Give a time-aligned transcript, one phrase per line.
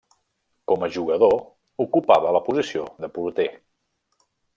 [0.69, 1.35] Com a jugador
[1.85, 3.47] ocupava la posició de porter.